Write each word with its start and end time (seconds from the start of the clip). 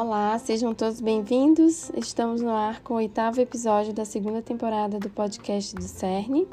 Olá, 0.00 0.38
sejam 0.38 0.72
todos 0.72 1.00
bem-vindos. 1.00 1.90
Estamos 1.96 2.40
no 2.40 2.52
ar 2.52 2.80
com 2.82 2.94
o 2.94 2.98
oitavo 2.98 3.40
episódio 3.40 3.92
da 3.92 4.04
segunda 4.04 4.40
temporada 4.40 5.00
do 5.00 5.10
podcast 5.10 5.74
do 5.74 5.82
CERN. 5.82 6.46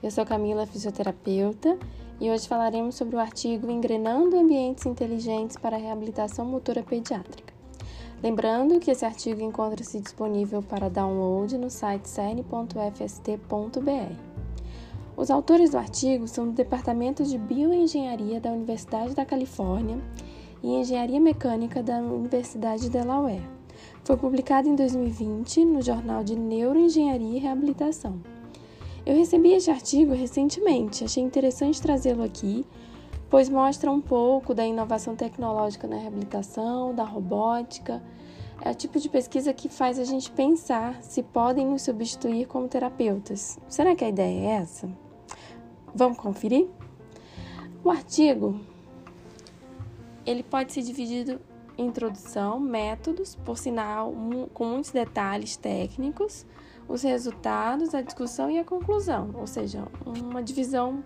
Eu 0.00 0.08
sou 0.08 0.24
Camila, 0.24 0.66
fisioterapeuta, 0.66 1.76
e 2.20 2.30
hoje 2.30 2.46
falaremos 2.46 2.94
sobre 2.94 3.16
o 3.16 3.18
artigo 3.18 3.68
Engrenando 3.68 4.38
Ambientes 4.38 4.86
Inteligentes 4.86 5.56
para 5.56 5.74
a 5.74 5.80
Reabilitação 5.80 6.46
Motora 6.46 6.84
Pediátrica. 6.84 7.52
Lembrando 8.22 8.78
que 8.78 8.92
esse 8.92 9.04
artigo 9.04 9.42
encontra-se 9.42 9.98
disponível 9.98 10.62
para 10.62 10.88
download 10.88 11.58
no 11.58 11.70
site 11.70 12.08
cern.fst.br. 12.08 12.54
Os 15.16 15.28
autores 15.28 15.70
do 15.70 15.76
artigo 15.76 16.28
são 16.28 16.46
do 16.46 16.52
Departamento 16.52 17.24
de 17.24 17.36
Bioengenharia 17.36 18.40
da 18.40 18.52
Universidade 18.52 19.12
da 19.12 19.26
Califórnia 19.26 19.98
e 20.62 20.74
Engenharia 20.74 21.20
Mecânica 21.20 21.82
da 21.82 21.98
Universidade 21.98 22.82
de 22.82 22.90
Delaware. 22.90 23.42
Foi 24.04 24.16
publicado 24.16 24.68
em 24.68 24.76
2020 24.76 25.64
no 25.64 25.82
Jornal 25.82 26.22
de 26.22 26.36
Neuroengenharia 26.36 27.36
e 27.36 27.40
Reabilitação. 27.40 28.20
Eu 29.04 29.16
recebi 29.16 29.52
este 29.52 29.70
artigo 29.70 30.14
recentemente, 30.14 31.04
achei 31.04 31.22
interessante 31.22 31.82
trazê-lo 31.82 32.22
aqui, 32.22 32.64
pois 33.28 33.48
mostra 33.48 33.90
um 33.90 34.00
pouco 34.00 34.54
da 34.54 34.64
inovação 34.64 35.16
tecnológica 35.16 35.88
na 35.88 35.96
reabilitação, 35.96 36.94
da 36.94 37.02
robótica. 37.02 38.02
É 38.60 38.70
o 38.70 38.74
tipo 38.74 39.00
de 39.00 39.08
pesquisa 39.08 39.52
que 39.52 39.68
faz 39.68 39.98
a 39.98 40.04
gente 40.04 40.30
pensar 40.30 41.02
se 41.02 41.22
podem 41.22 41.66
nos 41.66 41.82
substituir 41.82 42.46
como 42.46 42.68
terapeutas. 42.68 43.58
Será 43.68 43.96
que 43.96 44.04
a 44.04 44.08
ideia 44.08 44.50
é 44.50 44.52
essa? 44.54 44.88
Vamos 45.92 46.18
conferir? 46.18 46.68
O 47.82 47.90
artigo 47.90 48.60
ele 50.26 50.42
pode 50.42 50.72
ser 50.72 50.82
dividido 50.82 51.40
em 51.76 51.86
introdução, 51.86 52.60
métodos, 52.60 53.34
por 53.34 53.58
sinal, 53.58 54.12
com 54.52 54.64
muitos 54.64 54.90
detalhes 54.90 55.56
técnicos, 55.56 56.46
os 56.88 57.02
resultados, 57.02 57.94
a 57.94 58.02
discussão 58.02 58.50
e 58.50 58.58
a 58.58 58.64
conclusão, 58.64 59.30
ou 59.34 59.46
seja, 59.46 59.86
uma 60.04 60.42
divisão 60.42 61.02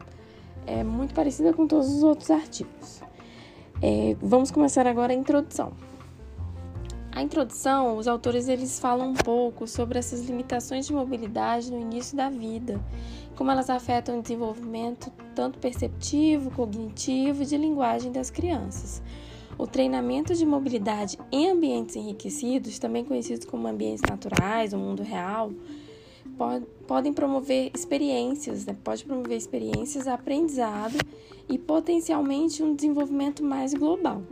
é, 0.66 0.82
muito 0.82 1.14
parecida 1.14 1.52
com 1.52 1.66
todos 1.66 1.88
os 1.88 2.02
outros 2.02 2.30
artigos. 2.30 3.00
É, 3.80 4.16
vamos 4.20 4.50
começar 4.50 4.86
agora 4.86 5.12
a 5.12 5.16
introdução. 5.16 5.72
A 7.12 7.22
introdução, 7.22 7.96
os 7.96 8.06
autores 8.06 8.46
eles 8.46 8.78
falam 8.78 9.10
um 9.10 9.14
pouco 9.14 9.66
sobre 9.66 9.98
essas 9.98 10.22
limitações 10.26 10.86
de 10.86 10.92
mobilidade 10.92 11.70
no 11.70 11.80
início 11.80 12.14
da 12.14 12.28
vida, 12.28 12.78
como 13.36 13.50
elas 13.50 13.70
afetam 13.70 14.18
o 14.18 14.22
desenvolvimento 14.22 15.12
tanto 15.34 15.58
perceptivo, 15.58 16.50
cognitivo 16.50 17.42
e 17.42 17.46
de 17.46 17.56
linguagem 17.56 18.10
das 18.10 18.30
crianças. 18.30 19.02
O 19.58 19.66
treinamento 19.66 20.34
de 20.34 20.44
mobilidade 20.44 21.18
em 21.30 21.50
ambientes 21.50 21.96
enriquecidos, 21.96 22.78
também 22.78 23.04
conhecidos 23.04 23.46
como 23.46 23.68
ambientes 23.68 24.02
naturais, 24.08 24.72
o 24.72 24.78
mundo 24.78 25.02
real, 25.02 25.52
pode, 26.36 26.66
podem 26.86 27.12
promover 27.12 27.70
experiências, 27.74 28.66
né? 28.66 28.76
pode 28.82 29.04
promover 29.04 29.36
experiências, 29.36 30.06
aprendizado 30.06 30.96
e 31.48 31.58
potencialmente 31.58 32.62
um 32.62 32.74
desenvolvimento 32.74 33.44
mais 33.44 33.72
global. 33.72 34.22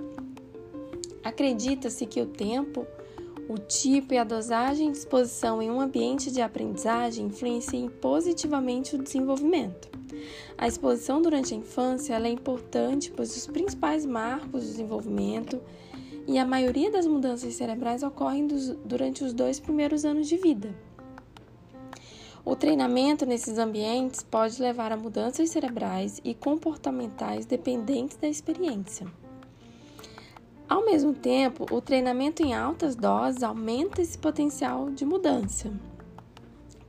Acredita-se 1.23 2.05
que 2.05 2.21
o 2.21 2.27
tempo, 2.27 2.87
o 3.49 3.59
tipo 3.59 4.15
e 4.15 4.19
a 4.19 4.25
dosagem 4.25 4.91
de 4.91 4.99
exposição 4.99 5.61
em 5.61 5.71
um 5.71 5.81
ambiente 5.81 6.31
de 6.31 6.41
aprendizagem 6.41 7.27
influenciem 7.27 7.89
positivamente 7.89 8.95
o 8.95 9.03
desenvolvimento. 9.03 9.89
A 10.57 10.67
exposição 10.67 11.21
durante 11.21 11.53
a 11.53 11.57
infância 11.57 12.15
é 12.15 12.29
importante, 12.29 13.11
pois 13.11 13.37
os 13.37 13.47
principais 13.47 14.07
marcos 14.07 14.63
do 14.63 14.71
desenvolvimento 14.71 15.61
e 16.27 16.39
a 16.39 16.47
maioria 16.47 16.91
das 16.91 17.07
mudanças 17.07 17.55
cerebrais 17.55 18.03
ocorrem 18.03 18.47
dos, 18.47 18.69
durante 18.85 19.23
os 19.23 19.33
dois 19.33 19.61
primeiros 19.61 20.05
anos 20.05 20.27
de 20.27 20.37
vida. 20.37 20.75
O 22.45 22.55
treinamento 22.55 23.25
nesses 23.25 23.59
ambientes 23.59 24.23
pode 24.23 24.61
levar 24.61 24.93
a 24.93 24.97
mudanças 24.97 25.51
cerebrais 25.51 26.21
e 26.23 26.35
comportamentais 26.35 27.47
dependentes 27.47 28.17
da 28.17 28.29
experiência. 28.29 29.07
Ao 30.69 30.85
mesmo 30.85 31.13
tempo, 31.13 31.67
o 31.71 31.81
treinamento 31.81 32.43
em 32.43 32.55
altas 32.55 32.97
doses 32.97 33.43
aumenta 33.43 34.01
esse 34.01 34.17
potencial 34.17 34.91
de 34.91 35.05
mudança. 35.05 35.71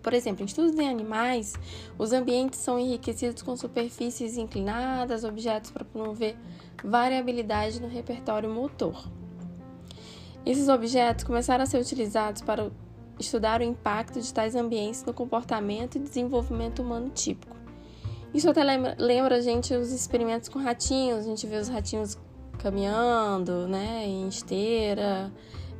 Por 0.01 0.13
exemplo, 0.13 0.43
em 0.43 0.45
estudos 0.45 0.79
em 0.79 0.87
animais, 0.87 1.55
os 1.97 2.13
ambientes 2.13 2.59
são 2.59 2.79
enriquecidos 2.79 3.41
com 3.41 3.55
superfícies 3.57 4.37
inclinadas, 4.37 5.23
objetos 5.23 5.71
para 5.71 5.83
promover 5.83 6.37
variabilidade 6.83 7.81
no 7.81 7.87
repertório 7.87 8.49
motor. 8.49 9.09
Esses 10.45 10.69
objetos 10.69 11.25
começaram 11.25 11.63
a 11.63 11.65
ser 11.65 11.81
utilizados 11.81 12.43
para 12.43 12.71
estudar 13.19 13.61
o 13.61 13.63
impacto 13.63 14.21
de 14.21 14.33
tais 14.33 14.55
ambientes 14.55 15.03
no 15.03 15.13
comportamento 15.13 15.95
e 15.95 15.99
desenvolvimento 15.99 16.81
humano 16.81 17.09
típico. 17.09 17.55
Isso 18.33 18.49
até 18.49 18.63
lembra, 18.63 18.95
lembra 18.99 19.35
a 19.37 19.41
gente 19.41 19.73
os 19.73 19.91
experimentos 19.91 20.49
com 20.49 20.59
ratinhos, 20.59 21.19
a 21.19 21.23
gente 21.23 21.47
vê 21.47 21.57
os 21.57 21.67
ratinhos 21.67 22.17
caminhando, 22.57 23.67
né, 23.67 24.05
em 24.05 24.27
esteira, 24.27 25.31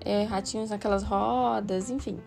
é, 0.02 0.24
ratinhos 0.24 0.69
naquelas 0.69 1.03
rodas, 1.03 1.90
enfim. 1.90 2.19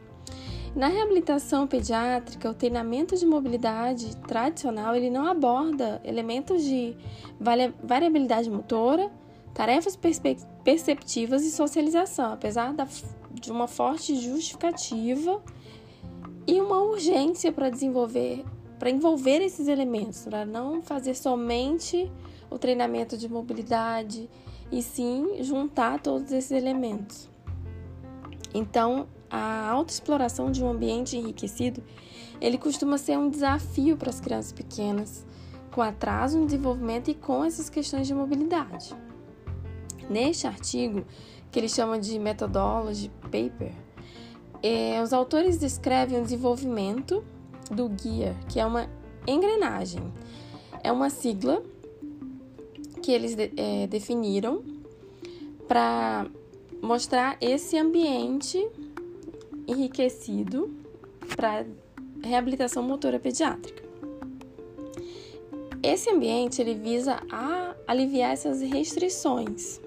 Na 0.74 0.88
reabilitação 0.88 1.66
pediátrica, 1.66 2.50
o 2.50 2.54
treinamento 2.54 3.16
de 3.16 3.26
mobilidade 3.26 4.16
tradicional 4.18 4.94
ele 4.94 5.10
não 5.10 5.26
aborda 5.26 6.00
elementos 6.04 6.62
de 6.62 6.96
variabilidade 7.82 8.50
motora, 8.50 9.10
tarefas 9.54 9.98
perceptivas 10.62 11.42
e 11.42 11.50
socialização, 11.50 12.32
apesar 12.32 12.72
da, 12.74 12.86
de 13.32 13.50
uma 13.50 13.66
forte 13.66 14.14
justificativa 14.14 15.42
e 16.46 16.60
uma 16.60 16.80
urgência 16.80 17.50
para 17.50 17.70
desenvolver, 17.70 18.44
para 18.78 18.90
envolver 18.90 19.40
esses 19.40 19.66
elementos, 19.68 20.24
para 20.24 20.46
não 20.46 20.80
fazer 20.80 21.14
somente 21.14 22.10
o 22.50 22.58
treinamento 22.58 23.16
de 23.16 23.28
mobilidade 23.28 24.28
e 24.70 24.82
sim 24.82 25.42
juntar 25.42 26.00
todos 26.00 26.32
esses 26.32 26.50
elementos. 26.50 27.28
Então, 28.54 29.06
a 29.30 29.68
autoexploração 29.68 30.50
de 30.50 30.62
um 30.64 30.70
ambiente 30.70 31.16
enriquecido, 31.16 31.82
ele 32.40 32.56
costuma 32.56 32.96
ser 32.96 33.18
um 33.18 33.28
desafio 33.28 33.96
para 33.96 34.10
as 34.10 34.20
crianças 34.20 34.52
pequenas, 34.52 35.26
com 35.70 35.82
atraso 35.82 36.38
no 36.38 36.46
desenvolvimento 36.46 37.10
e 37.10 37.14
com 37.14 37.44
essas 37.44 37.68
questões 37.68 38.06
de 38.06 38.14
mobilidade. 38.14 38.94
Neste 40.08 40.46
artigo, 40.46 41.04
que 41.50 41.58
ele 41.58 41.68
chama 41.68 41.98
de 41.98 42.18
Methodology 42.18 43.10
Paper, 43.22 43.72
é, 44.62 45.00
os 45.02 45.12
autores 45.12 45.58
descrevem 45.58 46.18
o 46.18 46.22
desenvolvimento 46.22 47.22
do 47.70 47.88
guia, 47.88 48.34
que 48.48 48.58
é 48.58 48.66
uma 48.66 48.88
engrenagem. 49.26 50.12
É 50.82 50.90
uma 50.90 51.10
sigla 51.10 51.62
que 52.98 53.12
eles 53.12 53.36
é, 53.56 53.86
definiram 53.86 54.62
para 55.66 56.26
mostrar 56.82 57.36
esse 57.40 57.76
ambiente 57.76 58.66
enriquecido 59.66 60.70
para 61.36 61.66
reabilitação 62.22 62.82
motora 62.82 63.18
pediátrica. 63.18 63.82
Esse 65.82 66.10
ambiente 66.10 66.60
ele 66.60 66.74
visa 66.74 67.20
a 67.30 67.74
aliviar 67.86 68.32
essas 68.32 68.60
restrições. 68.60 69.80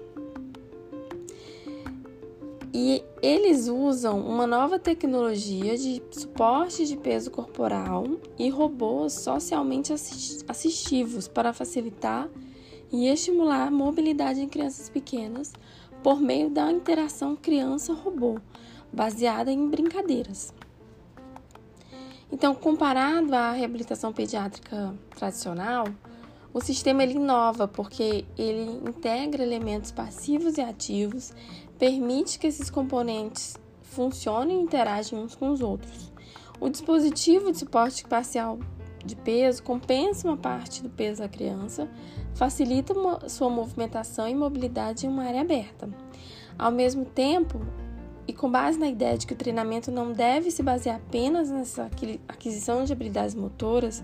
E 2.74 3.04
eles 3.20 3.68
usam 3.68 4.18
uma 4.18 4.46
nova 4.46 4.78
tecnologia 4.78 5.76
de 5.76 6.02
suporte 6.10 6.86
de 6.86 6.96
peso 6.96 7.30
corporal 7.30 8.06
e 8.38 8.48
robôs 8.48 9.12
socialmente 9.12 9.92
assistivos 9.92 11.28
para 11.28 11.52
facilitar 11.52 12.30
e 12.92 13.08
estimular 13.08 13.68
a 13.68 13.70
mobilidade 13.70 14.40
em 14.40 14.48
crianças 14.48 14.90
pequenas 14.90 15.52
por 16.02 16.20
meio 16.20 16.50
da 16.50 16.70
interação 16.70 17.34
criança-robô, 17.34 18.38
baseada 18.92 19.50
em 19.50 19.68
brincadeiras. 19.68 20.52
Então, 22.30 22.54
comparado 22.54 23.34
à 23.34 23.52
reabilitação 23.52 24.12
pediátrica 24.12 24.94
tradicional, 25.16 25.86
o 26.52 26.60
sistema 26.60 27.02
ele 27.02 27.14
inova 27.14 27.66
porque 27.66 28.24
ele 28.36 28.70
integra 28.88 29.42
elementos 29.42 29.90
passivos 29.90 30.58
e 30.58 30.60
ativos, 30.60 31.32
permite 31.78 32.38
que 32.38 32.46
esses 32.46 32.68
componentes 32.68 33.56
funcionem 33.82 34.60
e 34.60 34.62
interagem 34.62 35.18
uns 35.18 35.34
com 35.34 35.50
os 35.50 35.60
outros. 35.60 36.12
O 36.60 36.68
dispositivo 36.68 37.50
de 37.50 37.58
suporte 37.58 38.04
parcial 38.04 38.58
de 39.04 39.16
peso 39.16 39.62
compensa 39.62 40.28
uma 40.28 40.36
parte 40.36 40.82
do 40.82 40.88
peso 40.88 41.20
da 41.22 41.28
criança, 41.28 41.88
facilita 42.34 42.94
sua 43.28 43.50
movimentação 43.50 44.28
e 44.28 44.34
mobilidade 44.34 45.06
em 45.06 45.08
uma 45.08 45.24
área 45.24 45.40
aberta. 45.40 45.88
Ao 46.58 46.70
mesmo 46.70 47.04
tempo, 47.04 47.60
e 48.26 48.32
com 48.32 48.50
base 48.50 48.78
na 48.78 48.88
ideia 48.88 49.18
de 49.18 49.26
que 49.26 49.32
o 49.32 49.36
treinamento 49.36 49.90
não 49.90 50.12
deve 50.12 50.50
se 50.50 50.62
basear 50.62 50.96
apenas 50.96 51.50
nessa 51.50 51.90
aquisição 52.28 52.84
de 52.84 52.92
habilidades 52.92 53.34
motoras, 53.34 54.02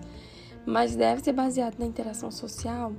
mas 0.65 0.95
deve 0.95 1.23
ser 1.23 1.33
baseado 1.33 1.79
na 1.79 1.85
interação 1.85 2.29
social, 2.29 2.93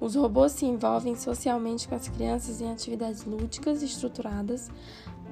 os 0.00 0.14
robôs 0.14 0.52
se 0.52 0.66
envolvem 0.66 1.16
socialmente 1.16 1.88
com 1.88 1.94
as 1.94 2.08
crianças 2.08 2.60
em 2.60 2.70
atividades 2.70 3.24
lúdicas 3.24 3.82
e 3.82 3.86
estruturadas 3.86 4.70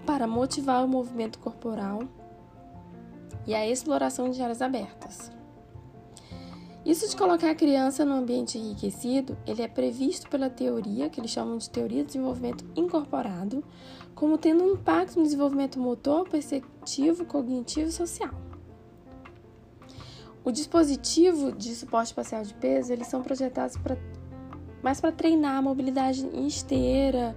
para 0.05 0.27
motivar 0.27 0.85
o 0.85 0.89
movimento 0.89 1.39
corporal 1.39 2.01
e 3.47 3.55
a 3.55 3.67
exploração 3.67 4.31
de 4.31 4.43
áreas 4.43 4.63
abertas. 4.63 5.36
Isso 6.87 7.09
de 7.09 7.17
colocar 7.17 7.51
a 7.51 7.55
criança 7.57 8.05
no 8.05 8.15
ambiente 8.15 8.57
enriquecido, 8.57 9.37
ele 9.45 9.61
é 9.61 9.67
previsto 9.67 10.31
pela 10.31 10.49
teoria, 10.49 11.11
que 11.11 11.19
eles 11.19 11.33
chamam 11.33 11.59
de 11.59 11.69
teoria 11.69 12.05
do 12.05 12.07
desenvolvimento 12.07 12.65
incorporado, 12.77 13.65
como 14.15 14.39
tendo 14.39 14.63
um 14.63 14.75
impacto 14.75 15.17
no 15.17 15.25
desenvolvimento 15.25 15.81
motor, 15.81 16.29
perceptivo, 16.29 17.25
cognitivo 17.25 17.89
e 17.89 17.93
social. 17.93 18.31
O 20.45 20.53
dispositivo 20.53 21.51
de 21.51 21.75
suporte 21.75 22.07
espacial 22.07 22.45
de 22.45 22.55
peso, 22.55 22.93
eles 22.93 23.09
são 23.09 23.21
projetados 23.21 23.77
para 23.77 23.99
mais 24.81 25.01
para 25.01 25.11
treinar 25.11 25.57
a 25.57 25.63
mobilidade 25.63 26.25
em 26.25 26.47
esteira, 26.47 27.37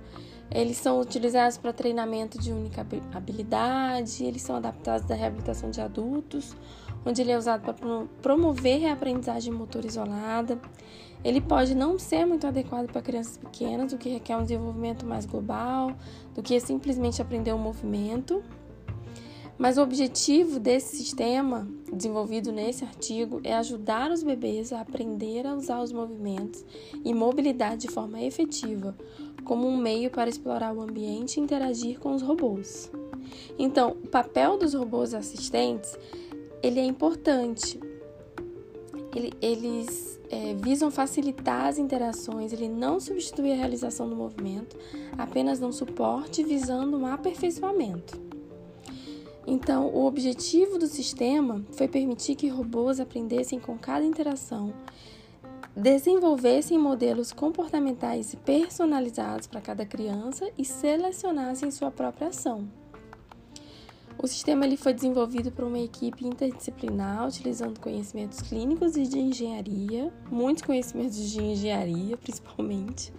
eles 0.51 0.77
são 0.77 0.99
utilizados 0.99 1.57
para 1.57 1.71
treinamento 1.71 2.39
de 2.39 2.51
única 2.51 2.85
habilidade, 3.13 4.23
eles 4.23 4.41
são 4.41 4.55
adaptados 4.55 5.09
à 5.09 5.13
reabilitação 5.13 5.69
de 5.69 5.79
adultos, 5.79 6.55
onde 7.05 7.21
ele 7.21 7.31
é 7.31 7.37
usado 7.37 7.61
para 7.61 7.73
promover 8.21 8.85
a 8.85 8.93
aprendizagem 8.93 9.53
motor 9.53 9.85
isolada. 9.85 10.59
Ele 11.23 11.41
pode 11.41 11.75
não 11.75 11.99
ser 11.99 12.25
muito 12.25 12.47
adequado 12.47 12.87
para 12.87 13.01
crianças 13.01 13.37
pequenas, 13.37 13.91
o 13.93 13.97
que 13.97 14.09
requer 14.09 14.37
um 14.37 14.43
desenvolvimento 14.43 15.05
mais 15.05 15.25
global 15.25 15.91
do 16.33 16.41
que 16.41 16.59
simplesmente 16.59 17.21
aprender 17.21 17.51
o 17.51 17.55
um 17.55 17.59
movimento. 17.59 18.41
Mas 19.59 19.77
o 19.77 19.81
objetivo 19.81 20.57
desse 20.57 20.95
sistema, 20.95 21.67
desenvolvido 21.91 22.49
nesse 22.49 22.85
artigo, 22.85 23.41
é 23.43 23.53
ajudar 23.57 24.09
os 24.09 24.23
bebês 24.23 24.71
a 24.71 24.79
aprender 24.79 25.45
a 25.45 25.53
usar 25.53 25.81
os 25.81 25.91
movimentos 25.91 26.63
e 27.03 27.13
mobilidade 27.13 27.81
de 27.81 27.89
forma 27.89 28.21
efetiva, 28.21 28.95
como 29.43 29.67
um 29.67 29.75
meio 29.75 30.09
para 30.09 30.29
explorar 30.29 30.73
o 30.73 30.81
ambiente 30.81 31.37
e 31.37 31.43
interagir 31.43 31.99
com 31.99 32.15
os 32.15 32.21
robôs. 32.21 32.89
Então, 33.57 33.97
o 34.01 34.07
papel 34.07 34.57
dos 34.57 34.73
robôs 34.73 35.13
assistentes 35.13 35.99
ele 36.63 36.79
é 36.79 36.85
importante. 36.85 37.77
Ele, 39.13 39.33
eles 39.41 40.21
é, 40.29 40.53
visam 40.53 40.89
facilitar 40.89 41.65
as 41.65 41.77
interações, 41.77 42.53
ele 42.53 42.69
não 42.69 42.97
substitui 42.97 43.51
a 43.51 43.55
realização 43.55 44.07
do 44.07 44.15
movimento, 44.15 44.77
apenas 45.17 45.59
dão 45.59 45.71
suporte 45.71 46.43
visando 46.43 46.97
um 46.97 47.05
aperfeiçoamento. 47.05 48.28
Então, 49.47 49.87
o 49.87 50.05
objetivo 50.05 50.77
do 50.77 50.87
sistema 50.87 51.65
foi 51.71 51.87
permitir 51.87 52.35
que 52.35 52.47
robôs 52.47 52.99
aprendessem 52.99 53.59
com 53.59 53.77
cada 53.77 54.05
interação, 54.05 54.73
desenvolvessem 55.75 56.77
modelos 56.77 57.31
comportamentais 57.31 58.35
personalizados 58.45 59.47
para 59.47 59.61
cada 59.61 59.85
criança 59.85 60.49
e 60.57 60.65
selecionassem 60.65 61.71
sua 61.71 61.89
própria 61.89 62.27
ação. 62.27 62.67
O 64.21 64.27
sistema 64.27 64.65
ele 64.65 64.75
foi 64.75 64.93
desenvolvido 64.93 65.49
por 65.49 65.63
uma 65.63 65.79
equipe 65.79 66.27
interdisciplinar, 66.27 67.25
utilizando 67.25 67.79
conhecimentos 67.79 68.41
clínicos 68.41 68.97
e 68.97 69.03
de 69.03 69.17
engenharia, 69.17 70.11
muitos 70.29 70.63
conhecimentos 70.63 71.17
de 71.31 71.41
engenharia, 71.41 72.17
principalmente. 72.21 73.13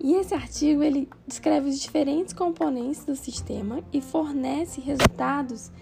E 0.00 0.14
esse 0.14 0.32
artigo 0.32 0.82
ele 0.82 1.08
descreve 1.26 1.68
os 1.68 1.80
diferentes 1.80 2.32
componentes 2.32 3.04
do 3.04 3.16
sistema 3.16 3.82
e 3.92 4.00
fornece 4.00 4.80
resultados 4.80 5.72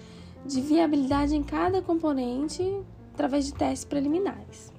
de 0.44 0.60
viabilidade 0.60 1.36
em 1.36 1.42
cada 1.42 1.82
componente 1.82 2.62
através 3.12 3.46
de 3.46 3.54
testes 3.54 3.84
preliminares. 3.84 4.72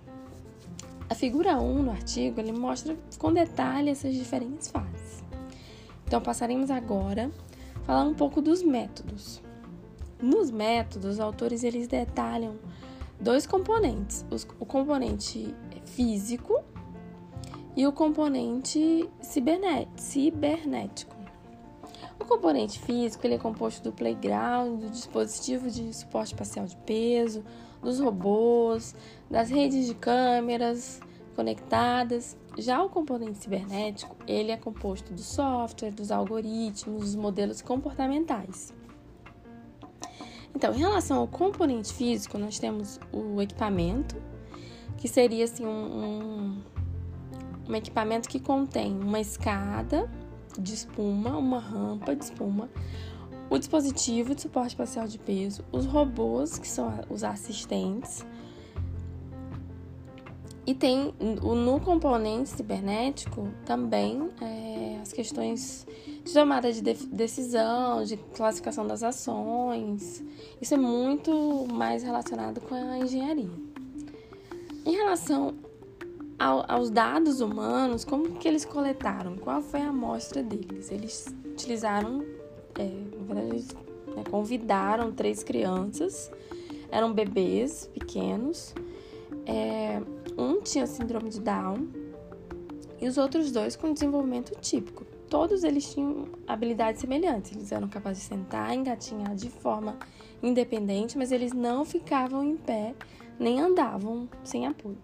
A 1.09 1.15
figura 1.15 1.57
1 1.57 1.83
no 1.83 1.91
artigo 1.91 2.39
ele 2.39 2.51
mostra 2.51 2.97
com 3.17 3.31
detalhe 3.31 3.89
essas 3.89 4.13
diferentes 4.13 4.69
fases. 4.69 5.23
Então 6.05 6.21
passaremos 6.21 6.71
agora 6.71 7.31
a 7.75 7.79
falar 7.81 8.03
um 8.03 8.13
pouco 8.13 8.41
dos 8.41 8.63
métodos. 8.63 9.41
Nos 10.21 10.49
métodos, 10.49 11.13
os 11.13 11.19
autores 11.19 11.63
eles 11.63 11.87
detalham 11.87 12.55
dois 13.19 13.45
componentes: 13.45 14.25
o 14.59 14.65
componente 14.65 15.53
físico 15.85 16.63
e 17.77 17.85
o 17.85 17.91
componente 17.91 19.07
cibernético. 19.21 21.15
O 22.19 22.25
componente 22.25 22.79
físico 22.79 23.27
ele 23.27 23.35
é 23.35 23.37
composto 23.37 23.83
do 23.83 23.93
playground, 23.93 24.81
do 24.81 24.89
dispositivo 24.89 25.69
de 25.69 25.93
suporte 25.93 26.33
espacial 26.33 26.65
de 26.65 26.75
peso, 26.77 27.43
dos 27.79 27.99
robôs, 27.99 28.95
das 29.29 29.51
redes 29.51 29.85
de 29.85 29.93
câmeras 29.93 30.99
conectadas. 31.35 32.35
Já 32.57 32.81
o 32.81 32.89
componente 32.89 33.37
cibernético 33.37 34.15
ele 34.25 34.49
é 34.49 34.57
composto 34.57 35.13
do 35.13 35.21
software, 35.21 35.91
dos 35.91 36.09
algoritmos, 36.09 37.01
dos 37.03 37.15
modelos 37.15 37.61
comportamentais. 37.61 38.73
Então, 40.55 40.73
em 40.73 40.79
relação 40.79 41.19
ao 41.19 41.27
componente 41.27 41.93
físico, 41.93 42.39
nós 42.39 42.57
temos 42.57 42.99
o 43.13 43.39
equipamento, 43.39 44.15
que 44.97 45.07
seria 45.07 45.45
assim 45.45 45.63
um, 45.63 45.69
um, 45.69 46.63
um 47.67 47.75
equipamento 47.75 48.29
que 48.29 48.39
contém 48.39 48.97
uma 48.99 49.19
escada 49.19 50.09
de 50.57 50.73
espuma, 50.73 51.37
uma 51.37 51.59
rampa 51.59 52.15
de 52.15 52.23
espuma, 52.23 52.69
o 53.49 53.57
dispositivo 53.57 54.35
de 54.35 54.41
suporte 54.41 54.69
espacial 54.69 55.07
de 55.07 55.17
peso, 55.17 55.63
os 55.71 55.85
robôs, 55.85 56.57
que 56.57 56.67
são 56.67 56.91
os 57.09 57.23
assistentes, 57.23 58.25
e 60.67 60.73
tem 60.73 61.13
no 61.17 61.79
componente 61.79 62.49
cibernético 62.49 63.47
também 63.65 64.29
é, 64.41 64.99
as 65.01 65.13
questões 65.13 65.87
de 66.25 66.33
tomada 66.33 66.73
de 66.73 66.81
decisão, 66.81 68.03
de 68.03 68.17
classificação 68.17 68.85
das 68.85 69.01
ações. 69.01 70.21
Isso 70.61 70.73
é 70.73 70.77
muito 70.77 71.65
mais 71.71 72.03
relacionado 72.03 72.59
com 72.59 72.75
a 72.75 72.99
engenharia. 72.99 73.49
Em 74.85 74.91
relação 74.91 75.55
ao, 76.39 76.63
aos 76.67 76.89
dados 76.89 77.41
humanos, 77.41 78.05
como 78.05 78.35
que 78.35 78.47
eles 78.47 78.65
coletaram? 78.65 79.35
Qual 79.37 79.61
foi 79.61 79.81
a 79.81 79.89
amostra 79.89 80.43
deles? 80.43 80.91
Eles 80.91 81.25
utilizaram, 81.45 82.23
é, 82.77 82.83
na 82.83 83.33
verdade, 83.33 83.49
eles, 83.49 83.75
né, 84.15 84.23
convidaram 84.29 85.11
três 85.11 85.43
crianças, 85.43 86.31
eram 86.91 87.13
bebês 87.13 87.89
pequenos. 87.93 88.73
É, 89.45 90.01
um 90.37 90.61
tinha 90.61 90.85
síndrome 90.85 91.29
de 91.29 91.39
Down 91.39 91.87
e 92.99 93.07
os 93.07 93.17
outros 93.17 93.51
dois 93.51 93.75
com 93.75 93.93
desenvolvimento 93.93 94.51
típico. 94.59 95.05
Todos 95.29 95.63
eles 95.63 95.93
tinham 95.93 96.25
habilidades 96.47 97.01
semelhantes. 97.01 97.51
Eles 97.51 97.71
eram 97.71 97.87
capazes 97.87 98.23
de 98.23 98.29
sentar, 98.29 98.73
engatinhar 98.73 99.35
de 99.35 99.49
forma 99.49 99.97
independente, 100.41 101.17
mas 101.17 101.31
eles 101.31 101.51
não 101.51 101.83
ficavam 101.83 102.43
em 102.43 102.55
pé 102.55 102.93
nem 103.39 103.61
andavam 103.61 104.27
sem 104.43 104.65
apoio. 104.65 104.97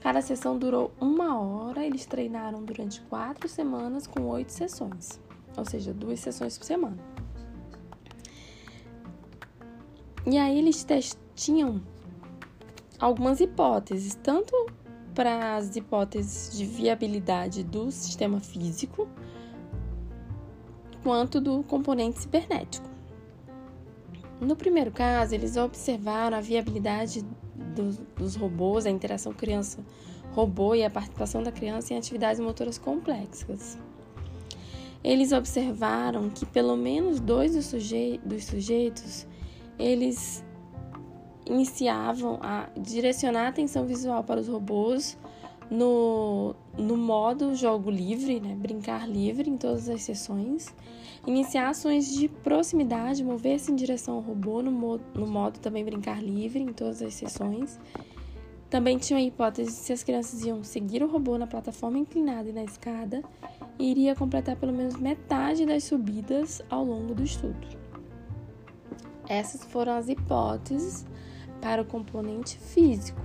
Cada 0.00 0.22
sessão 0.22 0.58
durou 0.58 0.92
uma 1.00 1.40
hora. 1.40 1.84
Eles 1.84 2.06
treinaram 2.06 2.64
durante 2.64 3.00
quatro 3.02 3.48
semanas 3.48 4.06
com 4.06 4.22
oito 4.26 4.52
sessões, 4.52 5.20
ou 5.56 5.64
seja, 5.64 5.92
duas 5.92 6.20
sessões 6.20 6.56
por 6.56 6.64
semana. 6.64 6.98
E 10.26 10.36
aí 10.36 10.58
eles 10.58 10.86
tinham 11.34 11.80
algumas 12.98 13.40
hipóteses, 13.40 14.14
tanto 14.14 14.54
para 15.14 15.56
as 15.56 15.74
hipóteses 15.74 16.56
de 16.56 16.64
viabilidade 16.64 17.64
do 17.64 17.90
sistema 17.90 18.38
físico, 18.38 19.08
quanto 21.02 21.40
do 21.40 21.62
componente 21.64 22.20
cibernético. 22.20 22.88
No 24.40 24.54
primeiro 24.54 24.92
caso, 24.92 25.34
eles 25.34 25.56
observaram 25.56 26.36
a 26.36 26.40
viabilidade 26.40 27.24
dos, 27.74 27.98
dos 28.16 28.36
robôs, 28.36 28.86
a 28.86 28.90
interação 28.90 29.32
criança-robô 29.32 30.74
e 30.74 30.84
a 30.84 30.90
participação 30.90 31.42
da 31.42 31.52
criança 31.52 31.94
em 31.94 31.98
atividades 31.98 32.40
motoras 32.40 32.78
complexas. 32.78 33.78
Eles 35.02 35.32
observaram 35.32 36.28
que 36.28 36.44
pelo 36.44 36.76
menos 36.76 37.20
dois 37.20 37.54
dos, 37.54 37.66
suje 37.66 38.20
dos 38.24 38.44
sujeitos 38.44 39.26
eles 39.78 40.44
iniciavam 41.46 42.38
a 42.42 42.68
direcionar 42.76 43.46
a 43.46 43.48
atenção 43.48 43.86
visual 43.86 44.22
para 44.24 44.40
os 44.40 44.48
robôs 44.48 45.16
no, 45.70 46.54
no 46.76 46.96
modo 46.96 47.54
jogo 47.54 47.90
livre, 47.90 48.40
né? 48.40 48.54
brincar 48.54 49.08
livre 49.08 49.50
em 49.50 49.56
todas 49.56 49.88
as 49.88 50.02
sessões, 50.02 50.74
iniciar 51.26 51.68
ações 51.68 52.14
de 52.14 52.28
proximidade, 52.28 53.22
mover-se 53.22 53.70
em 53.70 53.76
direção 53.76 54.14
ao 54.16 54.20
robô 54.20 54.62
no 54.62 54.72
modo, 54.72 55.04
no 55.14 55.26
modo 55.26 55.58
também 55.58 55.84
brincar 55.84 56.22
livre 56.22 56.62
em 56.62 56.72
todas 56.72 57.02
as 57.02 57.14
sessões. 57.14 57.78
Também 58.70 58.98
tinha 58.98 59.18
a 59.18 59.22
hipótese 59.22 59.70
de 59.70 59.76
se 59.76 59.92
as 59.92 60.02
crianças 60.02 60.44
iam 60.44 60.62
seguir 60.62 61.02
o 61.02 61.06
robô 61.06 61.38
na 61.38 61.46
plataforma 61.46 61.98
inclinada 61.98 62.50
e 62.50 62.52
na 62.52 62.64
escada 62.64 63.22
e 63.78 63.90
iria 63.90 64.14
completar 64.14 64.56
pelo 64.56 64.72
menos 64.72 64.96
metade 64.96 65.64
das 65.64 65.84
subidas 65.84 66.60
ao 66.68 66.84
longo 66.84 67.14
do 67.14 67.22
estudo. 67.22 67.66
Essas 69.26 69.64
foram 69.64 69.92
as 69.92 70.08
hipóteses 70.08 71.06
para 71.60 71.80
o 71.82 71.84
componente 71.84 72.58
físico. 72.58 73.20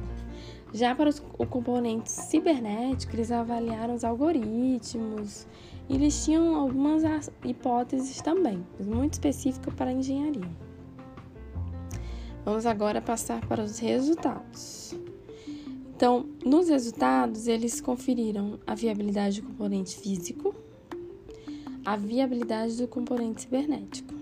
Já 0.74 0.96
para 0.96 1.12
o 1.38 1.46
componente 1.46 2.12
cibernético, 2.12 3.16
eles 3.16 3.32
avaliaram 3.32 3.94
os 3.94 4.04
algoritmos 4.04 5.46
e 5.88 5.94
eles 5.94 6.26
tinham 6.26 6.56
algumas 6.56 7.30
hipóteses 7.46 8.20
também, 8.22 8.66
muito 8.80 9.14
específicas 9.14 9.72
para 9.76 9.92
a 9.92 9.94
engenharia. 9.94 10.50
Vamos 12.44 12.66
agora 12.66 13.02
passar 13.02 13.46
para 13.48 13.64
os 13.64 13.78
resultados. 13.78 14.96
Então, 15.96 16.26
nos 16.44 16.70
resultados, 16.70 17.48
eles 17.48 17.80
conferiram 17.80 18.60
a 18.66 18.74
viabilidade 18.74 19.42
do 19.42 19.48
componente 19.48 19.96
físico, 19.96 20.56
a 21.86 21.96
viabilidade 21.96 22.78
do 22.78 22.88
componente 22.88 23.42
cibernético. 23.42 24.13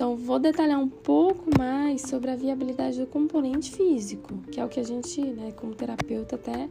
Então, 0.00 0.16
vou 0.16 0.38
detalhar 0.38 0.80
um 0.80 0.88
pouco 0.88 1.50
mais 1.58 2.00
sobre 2.00 2.30
a 2.30 2.34
viabilidade 2.34 2.98
do 2.98 3.06
componente 3.06 3.70
físico, 3.70 4.38
que 4.50 4.58
é 4.58 4.64
o 4.64 4.68
que 4.68 4.80
a 4.80 4.82
gente, 4.82 5.20
né, 5.20 5.52
como 5.52 5.74
terapeuta, 5.74 6.36
até 6.36 6.70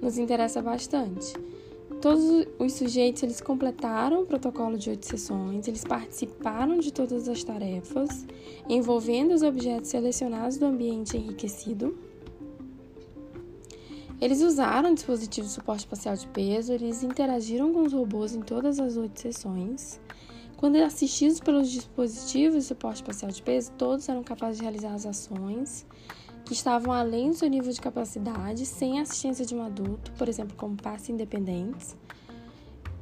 nos 0.00 0.16
interessa 0.16 0.62
bastante. 0.62 1.34
Todos 2.00 2.46
os 2.58 2.72
sujeitos 2.72 3.22
eles 3.22 3.42
completaram 3.42 4.22
o 4.22 4.26
protocolo 4.26 4.78
de 4.78 4.88
oito 4.88 5.04
sessões, 5.04 5.68
eles 5.68 5.84
participaram 5.84 6.78
de 6.78 6.90
todas 6.90 7.28
as 7.28 7.44
tarefas, 7.44 8.26
envolvendo 8.66 9.34
os 9.34 9.42
objetos 9.42 9.90
selecionados 9.90 10.56
do 10.56 10.64
ambiente 10.64 11.14
enriquecido. 11.14 11.94
Eles 14.18 14.40
usaram 14.40 14.94
dispositivos 14.94 15.50
de 15.50 15.56
suporte 15.56 15.80
espacial 15.80 16.16
de 16.16 16.26
peso, 16.28 16.72
eles 16.72 17.02
interagiram 17.02 17.70
com 17.74 17.82
os 17.82 17.92
robôs 17.92 18.34
em 18.34 18.40
todas 18.40 18.80
as 18.80 18.96
oito 18.96 19.20
sessões. 19.20 20.00
Quando 20.56 20.76
assistidos 20.76 21.38
pelos 21.38 21.70
dispositivos 21.70 22.54
de 22.54 22.62
suporte 22.62 22.96
espacial 22.96 23.30
de 23.30 23.42
peso, 23.42 23.70
todos 23.72 24.08
eram 24.08 24.22
capazes 24.22 24.56
de 24.56 24.62
realizar 24.62 24.94
as 24.94 25.04
ações 25.04 25.86
que 26.46 26.52
estavam 26.52 26.92
além 26.92 27.30
do 27.30 27.36
seu 27.36 27.48
nível 27.48 27.72
de 27.72 27.80
capacidade, 27.80 28.64
sem 28.64 29.00
assistência 29.00 29.44
de 29.44 29.54
um 29.54 29.62
adulto, 29.62 30.12
por 30.12 30.28
exemplo, 30.28 30.56
como 30.56 30.76
passos 30.76 31.10
independentes, 31.10 31.96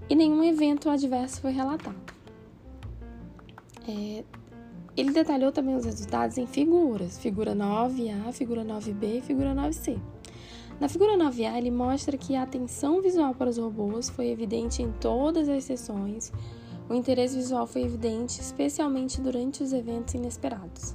e 0.08 0.14
nenhum 0.14 0.42
evento 0.42 0.88
adverso 0.88 1.42
foi 1.42 1.52
relatado. 1.52 1.94
É, 3.86 4.24
ele 4.96 5.10
detalhou 5.10 5.52
também 5.52 5.76
os 5.76 5.84
resultados 5.84 6.38
em 6.38 6.46
figuras, 6.46 7.18
figura 7.18 7.54
9A, 7.54 8.32
figura 8.32 8.64
9B 8.64 9.18
e 9.18 9.20
figura 9.20 9.54
9C. 9.54 9.98
Na 10.80 10.88
figura 10.88 11.16
9A, 11.16 11.56
ele 11.56 11.70
mostra 11.70 12.16
que 12.16 12.34
a 12.34 12.42
atenção 12.42 13.00
visual 13.00 13.34
para 13.34 13.50
os 13.50 13.58
robôs 13.58 14.08
foi 14.08 14.28
evidente 14.28 14.82
em 14.82 14.90
todas 14.92 15.48
as 15.48 15.64
sessões, 15.64 16.32
o 16.88 16.94
interesse 16.94 17.36
visual 17.36 17.66
foi 17.66 17.82
evidente, 17.82 18.40
especialmente 18.40 19.20
durante 19.20 19.62
os 19.62 19.72
eventos 19.72 20.14
inesperados. 20.14 20.94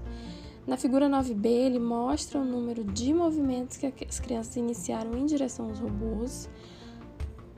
Na 0.68 0.78
figura 0.78 1.10
9b, 1.10 1.46
ele 1.46 1.80
mostra 1.80 2.40
o 2.40 2.46
número 2.46 2.84
de 2.84 3.14
movimentos 3.14 3.78
que 3.78 3.88
as 4.08 4.20
crianças 4.20 4.56
iniciaram 4.56 5.18
em 5.18 5.26
direção 5.26 5.66
aos 5.66 5.80
robôs. 5.80 6.48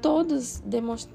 Todos, 0.01 0.63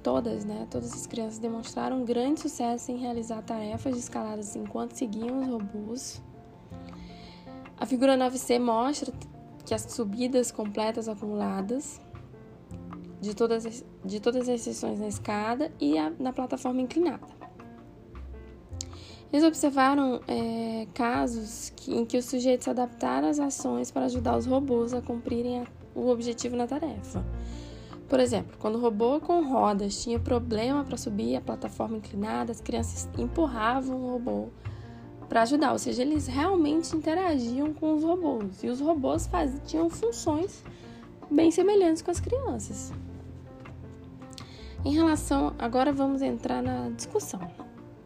todas, 0.03 0.45
né, 0.45 0.67
todas 0.71 0.93
as 0.93 1.07
crianças 1.07 1.39
demonstraram 1.39 2.05
grande 2.05 2.41
sucesso 2.41 2.93
em 2.93 2.99
realizar 2.99 3.43
tarefas 3.43 3.97
escaladas 3.97 4.55
enquanto 4.55 4.93
seguiam 4.93 5.41
os 5.41 5.49
robôs. 5.49 6.23
A 7.79 7.87
figura 7.87 8.17
9c 8.17 8.59
mostra 8.61 9.13
que 9.65 9.75
as 9.75 9.83
subidas 9.83 10.53
completas 10.53 11.09
acumuladas 11.09 12.01
de 13.21 13.35
todas 13.35 13.67
as, 13.67 13.85
de 14.05 14.21
todas 14.21 14.49
as 14.49 14.61
sessões 14.61 14.99
na 14.99 15.09
escada 15.09 15.73
e 15.81 15.99
a, 15.99 16.11
na 16.19 16.33
plataforma 16.33 16.81
inclinada. 16.81 17.27
Eles 19.33 19.45
observaram 19.45 20.21
é, 20.29 20.87
casos 20.95 21.73
que, 21.77 21.95
em 21.95 22.05
que 22.05 22.17
os 22.17 22.25
sujeitos 22.25 22.69
adaptaram 22.69 23.29
as 23.29 23.41
ações 23.41 23.91
para 23.91 24.05
ajudar 24.05 24.37
os 24.37 24.47
robôs 24.47 24.95
a 24.95 25.03
cumprirem 25.03 25.61
a, 25.61 25.67
o 25.95 26.09
objetivo 26.09 26.57
na 26.57 26.67
tarefa. 26.67 27.25
Por 28.09 28.21
exemplo, 28.21 28.57
quando 28.61 28.77
o 28.77 28.81
robô 28.81 29.19
com 29.19 29.43
rodas 29.43 30.01
tinha 30.03 30.21
problema 30.21 30.85
para 30.85 30.97
subir 30.97 31.35
a 31.35 31.41
plataforma 31.41 31.97
inclinada, 31.97 32.53
as 32.53 32.61
crianças 32.61 33.09
empurravam 33.19 33.97
o 34.01 34.13
robô 34.13 34.49
para 35.29 35.43
ajudar, 35.43 35.73
ou 35.73 35.79
seja, 35.79 36.03
eles 36.03 36.29
realmente 36.29 36.95
interagiam 36.97 37.75
com 37.75 37.95
os 37.95 38.05
robôs 38.05 38.63
e 38.63 38.69
os 38.69 38.81
robôs 38.81 39.27
faziam, 39.27 39.61
tinham 39.65 39.91
funções 39.91 40.63
bem 41.29 41.51
semelhantes 41.51 42.01
com 42.01 42.13
as 42.13 42.21
crianças. 42.21 42.93
Em 44.87 44.93
relação, 44.93 45.53
agora 45.59 45.93
vamos 45.93 46.23
entrar 46.23 46.63
na 46.63 46.91
discussão 46.91 47.41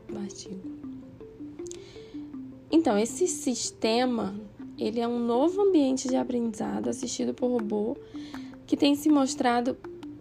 do 0.09 0.17
artigo. 0.17 0.63
Então, 2.71 2.97
esse 2.97 3.29
sistema, 3.29 4.35
ele 4.79 4.99
é 4.99 5.07
um 5.07 5.19
novo 5.19 5.61
ambiente 5.61 6.09
de 6.09 6.17
aprendizado 6.17 6.89
assistido 6.89 7.35
por 7.35 7.49
robô 7.49 7.99
que 8.67 8.79
tem 8.79 8.95
se 8.95 9.11
mostrado 9.11 9.77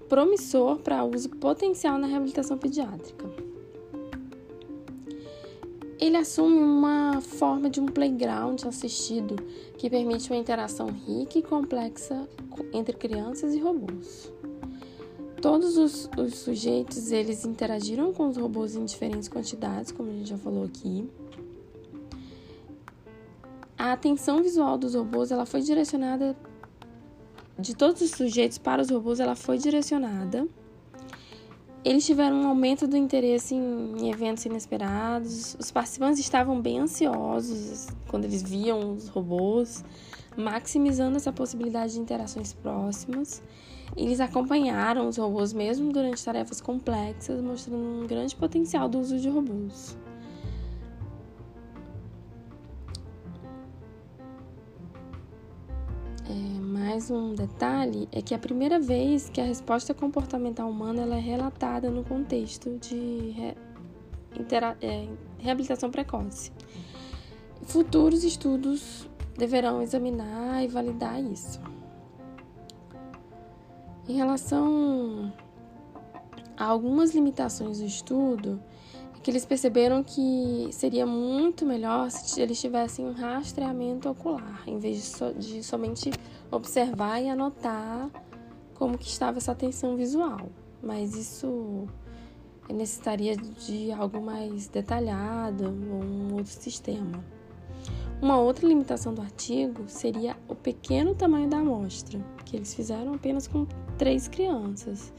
promissor 0.09 0.79
para 0.79 1.05
uso 1.05 1.29
potencial 1.29 1.97
na 1.97 2.07
reabilitação 2.07 2.57
pediátrica. 2.57 3.25
Ele 5.97 6.17
assume 6.17 6.57
uma 6.57 7.21
forma 7.21 7.69
de 7.69 7.79
um 7.79 7.85
playground 7.85 8.65
assistido 8.65 9.37
que 9.77 9.89
permite 9.89 10.29
uma 10.29 10.37
interação 10.37 10.89
rica 10.89 11.39
e 11.39 11.41
complexa 11.41 12.27
entre 12.73 12.97
crianças 12.97 13.55
e 13.55 13.59
robôs. 13.59 14.29
Todos 15.41 15.77
os, 15.77 16.09
os, 16.17 16.35
sujeitos 16.35 17.11
eles 17.11 17.45
interagiram 17.45 18.13
com 18.13 18.27
os 18.27 18.37
robôs 18.37 18.75
em 18.75 18.83
diferentes 18.83 19.29
quantidades, 19.29 19.91
como 19.91 20.09
a 20.09 20.13
gente 20.13 20.29
já 20.29 20.37
falou 20.37 20.65
aqui. 20.65 21.09
A 23.77 23.93
atenção 23.93 24.43
visual 24.43 24.77
dos 24.77 24.95
robôs 24.95 25.31
ela 25.31 25.45
foi 25.45 25.61
direcionada 25.61 26.35
de 27.57 27.75
todos 27.75 28.01
os 28.01 28.11
sujeitos 28.11 28.57
para 28.57 28.81
os 28.81 28.89
robôs 28.89 29.19
ela 29.19 29.35
foi 29.35 29.57
direcionada. 29.57 30.47
Eles 31.83 32.05
tiveram 32.05 32.41
um 32.41 32.47
aumento 32.47 32.85
do 32.85 32.97
interesse 32.97 33.55
em, 33.55 34.09
eventos 34.09 34.45
inesperados. 34.45 35.55
Os 35.57 35.71
participantes 35.71 36.19
estavam 36.19 36.59
bem 36.61 36.79
ansiosos 36.79 37.87
quando 38.09 38.25
eles 38.25 38.43
viam 38.43 38.93
os 38.93 39.07
robôs, 39.07 39.83
maximizando 40.35 41.15
essa 41.15 41.31
possibilidade 41.31 41.93
de 41.93 41.99
interações 41.99 42.51
próximas. 42.51 43.41
Eles 43.95 44.19
acompanharam 44.19 45.07
os 45.07 45.17
robôs 45.17 45.51
mesmo 45.53 45.91
durante 45.91 46.23
tarefas 46.23 46.61
complexas, 46.61 47.41
mostrando 47.41 48.03
um 48.03 48.07
grande 48.07 48.35
potencial 48.35 48.87
do 48.87 48.99
uso 48.99 49.19
de 49.19 49.29
robôs. 49.29 49.97
É, 56.29 56.61
mais 56.61 57.09
um 57.09 57.33
detalhe 57.33 58.07
é 58.11 58.21
que 58.21 58.33
é 58.33 58.37
a 58.37 58.39
primeira 58.39 58.79
vez 58.79 59.29
que 59.29 59.41
a 59.41 59.43
resposta 59.43 59.93
comportamental 59.93 60.69
humana 60.69 61.01
é 61.15 61.19
relatada 61.19 61.89
no 61.89 62.03
contexto 62.03 62.77
de 62.77 63.31
re, 63.31 63.55
é, 64.81 65.07
reabilitação 65.39 65.89
precoce. 65.89 66.51
Futuros 67.63 68.23
estudos 68.23 69.09
deverão 69.37 69.81
examinar 69.81 70.63
e 70.63 70.67
validar 70.67 71.19
isso. 71.21 71.59
Em 74.09 74.13
relação 74.13 75.31
a 76.57 76.65
algumas 76.65 77.13
limitações 77.13 77.77
do 77.77 77.85
estudo, 77.85 78.59
é 79.15 79.19
que 79.19 79.29
eles 79.29 79.45
perceberam 79.45 80.03
que 80.03 80.67
seria 80.71 81.05
muito 81.05 81.63
melhor 81.63 82.09
se 82.09 82.41
eles 82.41 82.59
tivessem 82.59 83.05
um 83.05 83.11
rastreamento 83.11 84.09
ocular, 84.09 84.63
em 84.65 84.79
vez 84.79 84.97
de, 84.97 85.03
so, 85.03 85.33
de 85.35 85.63
somente 85.63 86.09
observar 86.49 87.21
e 87.21 87.29
anotar 87.29 88.09
como 88.73 88.97
que 88.97 89.07
estava 89.07 89.37
essa 89.37 89.51
atenção 89.51 89.95
visual. 89.95 90.49
Mas 90.81 91.15
isso 91.15 91.87
necessitaria 92.67 93.37
de 93.37 93.91
algo 93.91 94.19
mais 94.19 94.67
detalhado, 94.67 95.65
um 95.69 96.33
outro 96.33 96.51
sistema. 96.51 97.23
Uma 98.19 98.39
outra 98.39 98.67
limitação 98.67 99.13
do 99.13 99.21
artigo 99.21 99.83
seria 99.87 100.35
o 100.47 100.55
pequeno 100.55 101.13
tamanho 101.13 101.47
da 101.47 101.59
amostra, 101.59 102.19
que 102.49 102.57
eles 102.57 102.73
fizeram 102.73 103.13
apenas 103.13 103.47
com 103.47 103.67
três 103.97 104.27
crianças. 104.27 105.13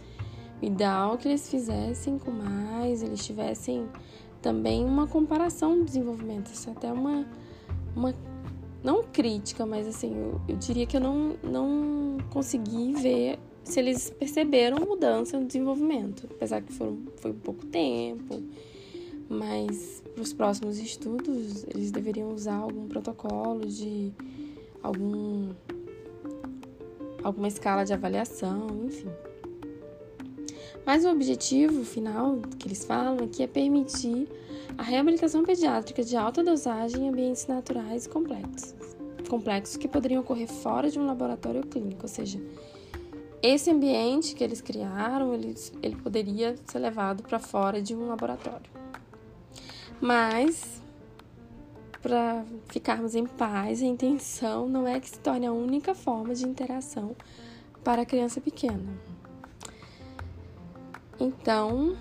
O 0.61 0.65
ideal 0.65 1.15
é 1.15 1.17
que 1.17 1.29
eles 1.29 1.49
fizessem 1.49 2.19
com 2.19 2.31
mais, 2.31 3.03
eles 3.03 3.25
tivessem 3.25 3.89
também 4.43 4.85
uma 4.85 5.07
comparação 5.07 5.79
do 5.79 5.85
desenvolvimento. 5.85 6.49
Isso 6.49 6.69
é 6.69 6.73
até 6.73 6.93
uma, 6.93 7.25
uma 7.95 8.13
não 8.83 9.05
crítica, 9.05 9.65
mas 9.65 9.87
assim, 9.87 10.15
eu, 10.17 10.41
eu 10.49 10.57
diria 10.57 10.87
que 10.87 10.97
eu 10.97 11.01
não, 11.01 11.37
não 11.43 12.19
consegui 12.31 12.95
ver 12.95 13.39
se 13.63 13.79
eles 13.79 14.11
perceberam 14.11 14.85
mudança 14.85 15.39
no 15.39 15.47
desenvolvimento, 15.47 16.27
apesar 16.31 16.61
que 16.63 16.73
foram, 16.73 16.99
foi 17.17 17.33
pouco 17.33 17.65
tempo 17.67 18.43
mas 19.31 20.03
para 20.13 20.23
os 20.23 20.33
próximos 20.33 20.77
estudos 20.81 21.65
eles 21.73 21.93
deveriam 21.93 22.35
usar 22.35 22.57
algum 22.57 22.89
protocolo 22.89 23.65
de 23.65 24.13
algum 24.83 25.51
alguma 27.23 27.49
escala 27.49 27.85
de 27.85 27.93
avaliação, 27.93 28.67
enfim. 28.85 29.11
Mas 30.85 31.05
o 31.05 31.11
objetivo 31.11 31.85
final 31.85 32.39
que 32.59 32.67
eles 32.67 32.85
falam 32.85 33.17
aqui 33.25 33.43
é 33.43 33.47
permitir 33.47 34.29
a 34.77 34.83
reabilitação 34.83 35.45
pediátrica 35.45 36.03
de 36.03 36.17
alta 36.17 36.43
dosagem 36.43 37.05
em 37.05 37.09
ambientes 37.11 37.47
naturais 37.47 38.07
complexos. 38.07 38.75
complexos 39.29 39.77
que 39.77 39.87
poderiam 39.87 40.23
ocorrer 40.23 40.49
fora 40.49 40.91
de 40.91 40.99
um 40.99 41.07
laboratório 41.07 41.62
clínico, 41.62 42.03
ou 42.03 42.09
seja, 42.09 42.41
esse 43.43 43.71
ambiente 43.71 44.35
que 44.35 44.43
eles 44.43 44.61
criaram, 44.61 45.33
ele, 45.33 45.55
ele 45.83 45.97
poderia 45.97 46.57
ser 46.67 46.79
levado 46.79 47.23
para 47.23 47.39
fora 47.39 47.81
de 47.81 47.95
um 47.95 48.09
laboratório. 48.09 48.71
Mas, 50.00 50.80
para 52.02 52.45
ficarmos 52.69 53.14
em 53.14 53.26
paz, 53.26 53.83
a 53.83 53.87
intenção 53.87 54.69
não 54.69 54.87
é 54.87 54.99
que 54.99 55.09
se 55.09 55.19
torne 55.19 55.47
a 55.47 55.52
única 55.52 55.95
forma 55.95 56.35
de 56.35 56.47
interação 56.47 57.14
para 57.85 58.02
a 58.02 58.07
criança 58.07 58.40
pequena. 58.40 58.92
Então, 61.19 61.97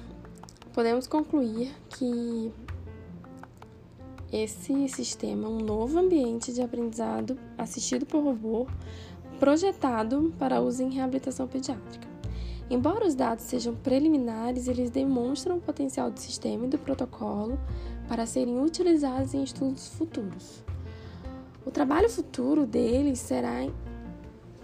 podemos 0.74 1.08
concluir 1.08 1.74
que 1.90 2.52
esse 4.32 4.88
sistema 4.90 5.46
é 5.46 5.50
um 5.50 5.58
novo 5.58 6.00
ambiente 6.00 6.54
de 6.54 6.62
aprendizado 6.62 7.38
assistido 7.58 8.06
por 8.06 8.24
robô 8.24 8.68
projetado 9.40 10.34
para 10.38 10.62
uso 10.62 10.84
em 10.84 10.92
reabilitação 10.92 11.48
pediátrica. 11.48 12.08
Embora 12.70 13.08
os 13.08 13.16
dados 13.16 13.46
sejam 13.46 13.74
preliminares, 13.74 14.68
eles 14.68 14.92
demonstram 14.92 15.58
o 15.58 15.62
potencial 15.62 16.12
do 16.12 16.20
sistema 16.20 16.66
e 16.66 16.70
do 16.70 16.78
protocolo 16.78 17.58
para 18.10 18.26
serem 18.26 18.60
utilizados 18.60 19.36
em 19.36 19.44
estudos 19.44 19.88
futuros. 19.90 20.64
O 21.66 21.70
trabalho 21.70 22.10
futuro 22.10 22.66
deles 22.66 23.20
será 23.20 23.68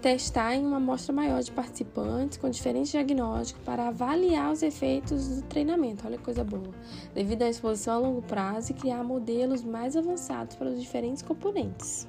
testar 0.02 0.56
em 0.56 0.66
uma 0.66 0.78
amostra 0.78 1.14
maior 1.14 1.42
de 1.42 1.52
participantes 1.52 2.38
com 2.38 2.50
diferentes 2.50 2.92
diagnósticos 2.92 3.64
para 3.64 3.88
avaliar 3.88 4.52
os 4.52 4.64
efeitos 4.64 5.28
do 5.28 5.42
treinamento. 5.44 6.06
Olha 6.06 6.18
que 6.18 6.24
coisa 6.24 6.44
boa. 6.44 6.72
Devido 7.14 7.44
à 7.44 7.50
exposição 7.50 7.96
a 7.96 7.98
longo 8.00 8.22
prazo 8.24 8.72
e 8.72 8.74
criar 8.74 9.04
modelos 9.04 9.64
mais 9.64 9.96
avançados 9.96 10.56
para 10.56 10.70
os 10.70 10.82
diferentes 10.82 11.22
componentes. 11.22 12.08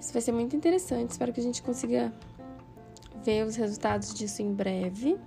Isso 0.00 0.12
vai 0.12 0.22
ser 0.22 0.32
muito 0.32 0.54
interessante. 0.54 1.10
Espero 1.10 1.32
que 1.32 1.40
a 1.40 1.42
gente 1.42 1.62
consiga 1.62 2.12
ver 3.24 3.44
os 3.44 3.56
resultados 3.56 4.14
disso 4.14 4.42
em 4.42 4.52
breve. 4.52 5.18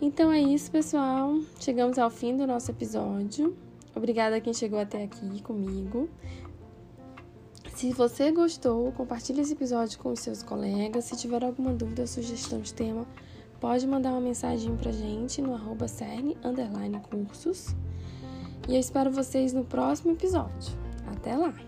Então 0.00 0.30
é 0.32 0.40
isso, 0.40 0.70
pessoal. 0.70 1.40
Chegamos 1.58 1.98
ao 1.98 2.08
fim 2.08 2.36
do 2.36 2.46
nosso 2.46 2.70
episódio. 2.70 3.56
Obrigada 3.94 4.36
a 4.36 4.40
quem 4.40 4.54
chegou 4.54 4.78
até 4.78 5.02
aqui 5.02 5.42
comigo. 5.42 6.08
Se 7.74 7.92
você 7.92 8.30
gostou, 8.30 8.92
compartilhe 8.92 9.40
esse 9.40 9.52
episódio 9.54 9.98
com 9.98 10.12
os 10.12 10.20
seus 10.20 10.42
colegas. 10.42 11.04
Se 11.04 11.16
tiver 11.16 11.44
alguma 11.44 11.72
dúvida 11.72 12.02
ou 12.02 12.08
sugestão 12.08 12.60
de 12.60 12.72
tema, 12.72 13.06
pode 13.60 13.86
mandar 13.86 14.12
uma 14.12 14.20
mensagem 14.20 14.76
pra 14.76 14.92
gente 14.92 15.42
no 15.42 15.54
arroba 15.54 15.86
cursos. 17.10 17.74
E 18.68 18.74
eu 18.74 18.80
espero 18.80 19.10
vocês 19.10 19.52
no 19.52 19.64
próximo 19.64 20.12
episódio. 20.12 20.76
Até 21.06 21.36
lá! 21.36 21.67